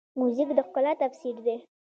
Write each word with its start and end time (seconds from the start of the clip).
موزیک 0.19 0.49
د 0.57 0.59
ښکلا 0.67 0.91
تفسیر 1.01 1.35
دی. 1.45 1.57